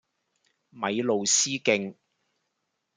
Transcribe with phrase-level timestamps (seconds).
[0.71, 1.95] 米路斯徑